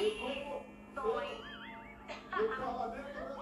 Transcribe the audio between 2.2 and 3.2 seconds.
Eu tava dentro